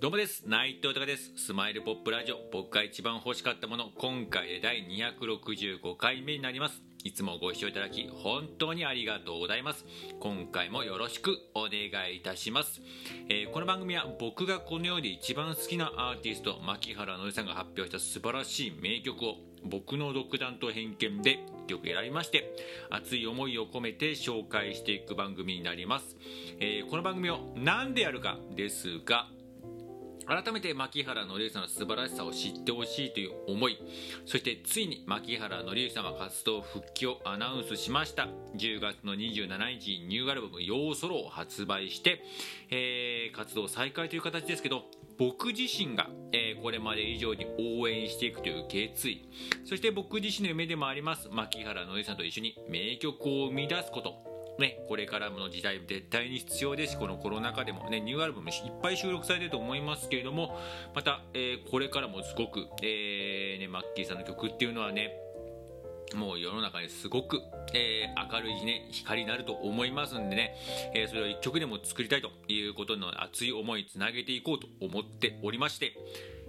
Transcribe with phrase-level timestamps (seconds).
[0.00, 0.44] どうもです。
[0.46, 1.32] 内藤隆です。
[1.34, 2.36] スマイルポップラジオ。
[2.52, 3.90] 僕が一番欲しかったもの。
[3.98, 6.80] 今回で第265回目になります。
[7.02, 9.84] いつもご視聴いただき本当にありがとうございます。
[10.20, 12.80] 今回もよろしくお願いいたします、
[13.28, 22.52] えー、この番組は僕がこの世で一番好きなアーティスト牧原のりさんが発表した素晴らしい名曲を僕の独断と偏見で曲選びまして
[22.90, 26.16] 熱い思いを込めて紹介していく番組になります、
[26.60, 29.28] えー、この番組を何でやるかですが
[30.28, 33.78] 改めて牧原紀之さんの素晴らしさを知ってほしいという思い
[34.26, 38.28] そしてついに牧原紀之さんは活動復帰をアナウンスしました。
[38.56, 42.22] 10月の27日にニューアルバム「ヨーソロ」を発売して、
[42.70, 44.84] えー、活動再開という形ですけど
[45.16, 49.28] 僕自身が、えー、これまで以上に応援していくという決意
[49.64, 54.27] そして僕自身の夢でもあります牧原紀之さんと一緒に名曲を生み出すこと。
[54.58, 56.92] ね、これからの時代絶対に必要です。
[56.92, 57.88] しこのコロナ禍でも。
[57.90, 60.58] ねニューアルバムいっぱい収録されてると思いますけれども。
[60.94, 65.12] また、えー、これからもすごく、えーね、マッキーさんの曲っていうのはね
[66.14, 67.40] もう世の中にすごく、
[67.74, 70.54] えー、明るい、ね、光になると思いますんでね、
[70.94, 75.94] えー、それを一曲でも作りたいということの熱い思いつなげていこうと思っておりまして。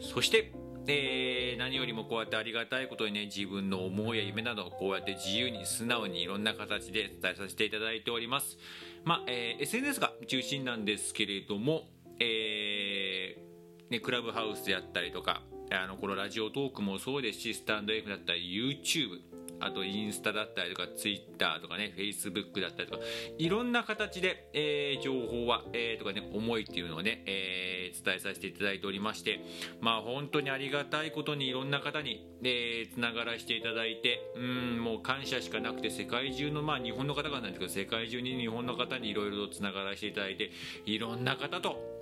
[0.00, 0.52] そして
[0.84, 8.58] で何よりもこうやってありがたいことにね自分の思いや夢などをこうやって自由に素直にいろんな形で伝えさせていただいております。
[9.04, 11.82] まあ、えー、SNS が中心なんですけれども、
[12.18, 19.29] えーね、クラブハウスであったりとかあのこのラジオトークもそうですしスタンド F だったり YouTube
[19.60, 23.02] あとインスタだったりとかツイッターとかねフェイスブックだったりとか
[23.38, 29.40] いろんな形で、えー、情報は、えー、とかね思いっていうのをね、えー、伝えさせていただいておりまして
[29.80, 40.50] まあ本当にありがたいことにいろんな方にえー、つながらせていただいてうんもう感謝しかなくて世界中のまあ日本の方がなんですけど世界中に日本の方にいろいろとつながらせていただいて
[40.86, 42.00] いろんな方と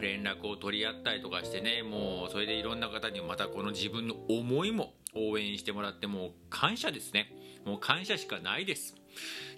[0.00, 7.32] 連絡を取り合ったりとかしてねもうそれでいろんな方にまたこの自分の思いも応援してもらってもう感謝ですね。
[7.64, 8.94] もう感謝しかないです。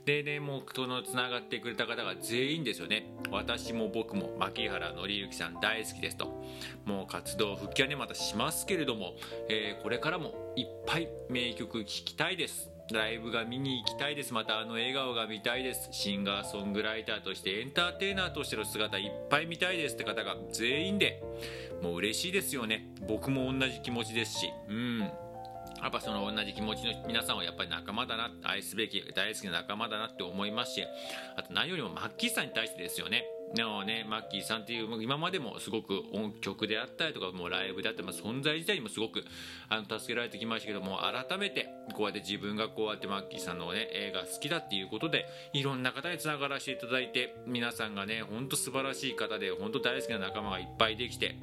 [0.04, 3.12] でねもうそのつながってくれた方が全員ですよね。
[3.30, 6.44] 私も僕も牧原紀之さん大好きですと。
[6.84, 9.14] もう活動復帰はねまたしますけれども、
[9.48, 12.70] えー、これからもいっぱい名曲聴きたいです。
[12.90, 14.32] ライブが見に行きたいです。
[14.32, 15.90] またあの笑顔が見たいです。
[15.92, 19.96] シンガーソングライターとしてエンターテイナーとしての姿いっぱい見たいです。
[19.96, 21.22] って方が全員で
[21.82, 22.88] もう嬉しいですよね。
[23.06, 24.50] 僕も同じ気持ちですし。
[24.68, 25.10] うん。
[25.82, 30.84] やっぱその同じ気持ちの皆さんはやっぱり仲間だな愛すべき大好きな仲間だなって思いますし
[31.36, 33.24] あと何よりもマッキーさんに対してですよね。
[33.54, 39.24] でもね、マッキーさんっていう今までもすごく音曲であったりとかもうライブであったり、まあ、存在自体にもすごく
[39.68, 51.36] あの助けられてきましたけども改めてこうやって自分がこうやってマッキーさんの、ね、映画好きだっていうことでいろんな方につながらせていただいて皆さんがねほんと素晴らしい方で本当大好きな仲間がいっぱいできて、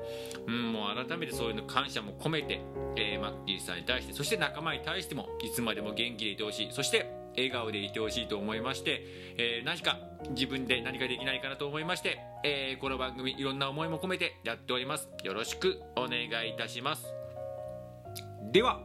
[0.47, 2.61] うん、もう改めてそういうの感謝も込めて、
[2.97, 6.71] えー、マッキーさんに対してそして仲間に対してもいつまでも元気でいてほしい。
[6.71, 9.01] そして笑顔でいてほしいと思いまして、
[9.37, 15.09] えー、何か自分で何かできないかなと思いまして、えー、この番組いろんな思いも込めてやっております。
[15.23, 17.05] よろしくお願いいたします。
[18.51, 18.79] では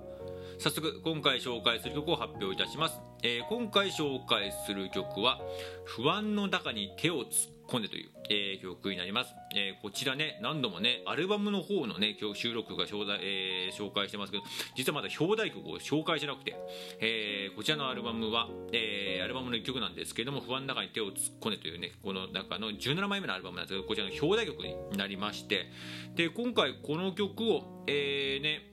[0.58, 5.40] 早速今回紹介する曲を発表いたします、えー、今回紹介する曲は
[5.86, 14.44] 「不安の中に手を突っ込んでという、えー、曲になります、えー、こちらね何度もねアルバムの方のね今日収録が紹介,、えー、紹介してますけど
[14.76, 16.56] 実はまだ表題曲を紹介しなくて、
[17.00, 25.70] えこちらのアルバムは、えアルバムの1曲なんですけども不安の中に手を突っ込んでというねこの中の17枚目のアルバムなんですけどこちらの表題曲になりまして
[26.14, 28.70] で今回この曲を、えね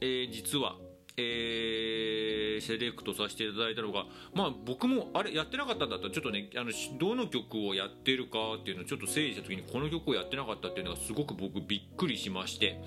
[0.00, 0.76] え実は
[1.18, 4.04] えー、セレクトさせていただいたのが、
[4.34, 12.80] まあ、僕もあれやってなかったんだったらちょっとねあのどの曲をやってるかっていうのをちょっと整理した時にこの曲をやってなかったっていうのがすごく僕びっくりしまして。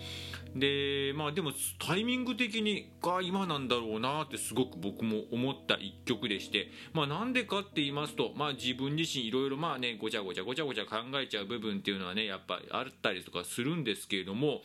[0.55, 6.71] でまあでもタイミング的にが今なんだろうなってすごく僕も思った一曲でして。
[6.93, 14.61] まあなんでかって言いますとまあ自分自身いろいろまあねごちゃごちゃごちゃごちゃ考えちゃう部分っていうのはねやっぱあったりとかするんですけれども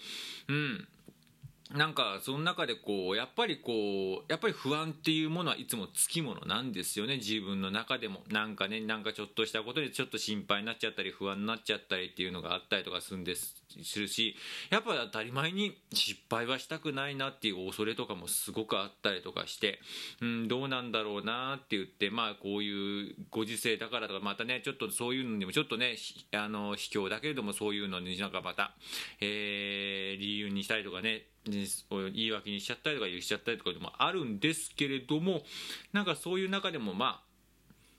[0.48, 0.88] うん。
[1.72, 7.16] なんかその中でこうやっぱりこうやっぱり不安っていうものはいつもつきものなんですよね。
[7.16, 8.20] 自分の中でも。
[8.30, 14.36] なんかねなんかちょっとしたことでちょっと心配になっちゃったり不安になっちゃったりっていうのがあったりとかするんですするし
[14.70, 19.80] やっぱ当たり前に失敗はしたくないなっていう恐れとかもすごくあったりとかして、
[20.20, 25.96] うん、どうなんだろうなって言ってまあこういうご時世だからとかまたねちょっとそういうのにもちょっとね
[26.32, 28.74] あの卑怯だけれどもそういうのになんかまた、
[29.20, 35.42] えー、理由にしたりとかね言い訳にしちゃったりとか言っちゃったりとかでもあるんですけれども
[35.92, 37.34] なんかそういう中でもまあ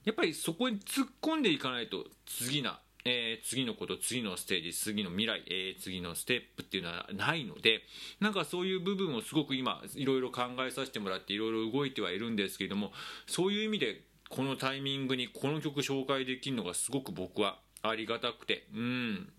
[0.03, 7.81] やっぱりそこに突っ込んでいかないと次なえー、次のこと次のステージ次の未来、えー、次のステップっていうのはないので
[8.19, 12.91] なんかそういう部分をすごく今いろいろ考えさせてもらっていろいろ動いてはいるんですけれども
[13.27, 19.29] そういう意味でこのタイミングにこの曲紹介できるのがすごく僕はありがたくてうん。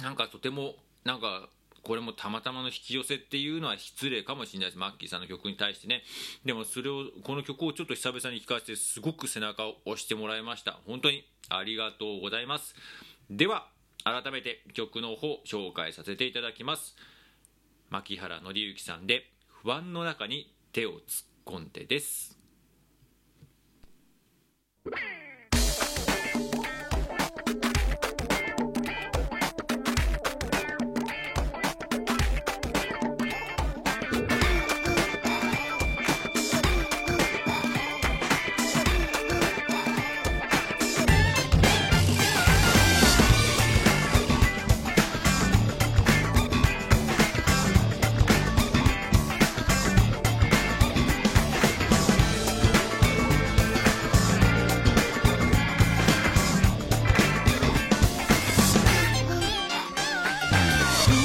[0.00, 0.74] なんかとても
[1.04, 1.48] なんか
[1.84, 4.78] これもたまたまの引き寄せっていうのは失礼かもしれないです。
[4.78, 6.02] マッキーさんの曲に対してね。
[6.44, 10.80] でもそれをこの曲をちょっと久々に聴かせてすごく背中を押してもらいました。
[10.86, 12.74] 本当にありがとうございます。
[13.30, 13.68] では
[14.04, 16.96] 改めて曲の方紹介させていただきます。
[17.90, 19.30] 牧原紀之さんで
[19.62, 20.98] 不安の中に手を突っ
[21.46, 22.38] 込んでです。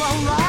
[0.09, 0.48] 不安は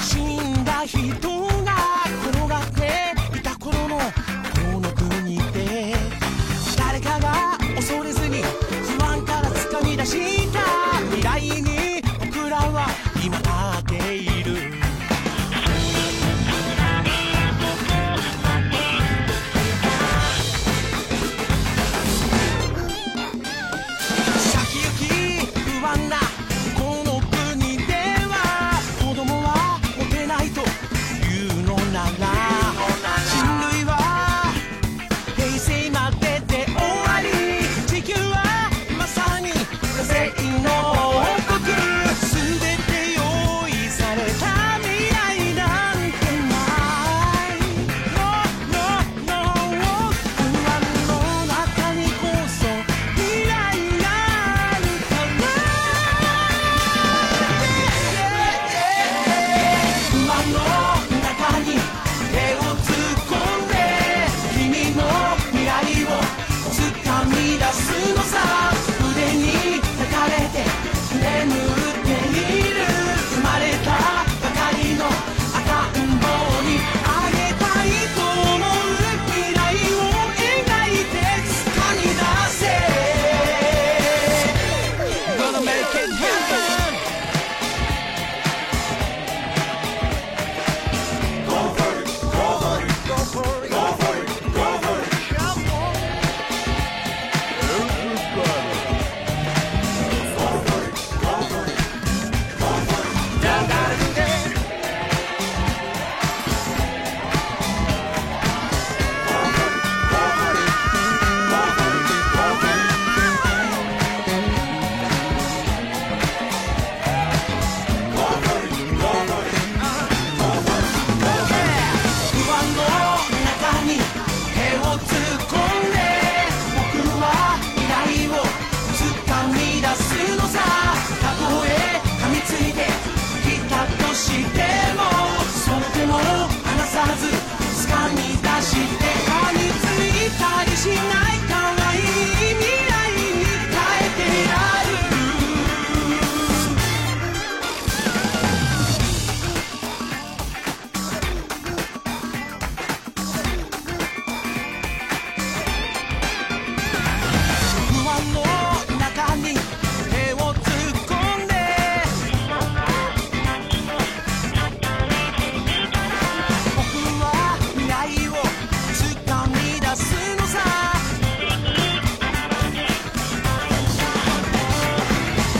[0.00, 1.57] 死んだ人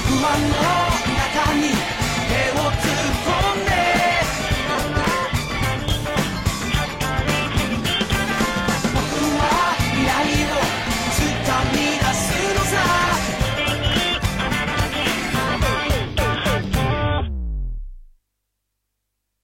[0.08, 0.56] 不安の
[1.36, 1.97] 中に